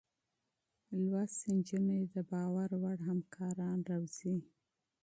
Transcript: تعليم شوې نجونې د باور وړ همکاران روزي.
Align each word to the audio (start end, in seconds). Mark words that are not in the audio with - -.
تعليم 0.87 1.25
شوې 1.33 1.47
نجونې 1.57 1.99
د 2.13 2.15
باور 2.31 2.69
وړ 2.81 2.97
همکاران 3.09 3.77
روزي. 3.89 4.35